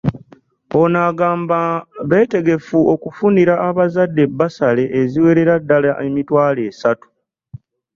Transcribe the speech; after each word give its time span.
Ono 0.79 0.99
agamba 1.09 1.59
beetegefu 2.09 2.77
okufunira 2.93 3.53
abazadde 3.69 4.23
bbasale 4.31 4.83
eziwerera 5.01 5.53
ddala 5.61 5.91
emitwalo 6.07 6.61
esatu 6.71 7.07